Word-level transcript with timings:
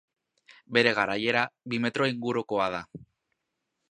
Bere 0.77 0.93
garaiera, 0.99 1.43
bi 1.73 1.81
metro 1.85 2.09
ingurukoa 2.13 2.69
da. 2.79 2.83